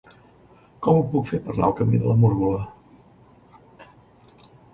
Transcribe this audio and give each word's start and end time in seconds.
Com 0.87 0.95
ho 1.01 1.03
puc 1.11 1.27
fer 1.31 1.39
per 1.43 1.53
anar 1.55 1.67
al 1.67 1.75
camí 1.81 1.99
de 2.05 2.09
la 2.13 2.15
Múrgola? 2.23 2.65